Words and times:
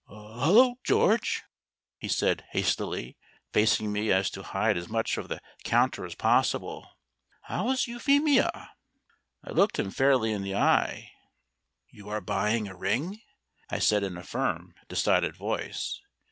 "Hullo, 0.07 0.79
George!" 0.83 1.43
he 1.99 2.07
said 2.07 2.43
hastily, 2.53 3.17
facing 3.53 3.91
me 3.93 4.07
so 4.07 4.13
as 4.15 4.29
to 4.31 4.41
hide 4.41 4.75
as 4.75 4.89
much 4.89 5.15
of 5.15 5.27
the 5.27 5.39
counter 5.63 6.07
as 6.07 6.15
possible. 6.15 6.89
"How's 7.43 7.85
Euphemia?" 7.85 8.71
I 9.43 9.51
looked 9.51 9.77
him 9.77 9.91
fairly 9.91 10.31
in 10.31 10.41
the 10.41 10.55
eye. 10.55 11.11
"You 11.91 12.09
are 12.09 12.19
buying 12.19 12.67
a 12.67 12.75
ring," 12.75 13.21
I 13.69 13.77
said 13.77 14.01
in 14.01 14.17
a 14.17 14.23
firm, 14.23 14.73
decided 14.87 15.35
voice. 15.35 16.01